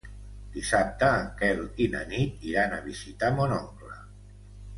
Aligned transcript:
Dissabte 0.53 1.09
en 1.17 1.27
Quel 1.41 1.61
i 1.85 1.89
na 1.97 2.01
Nit 2.15 2.49
iran 2.53 2.75
a 2.79 2.81
visitar 2.89 3.31
mon 3.37 3.55
oncle. 3.61 4.01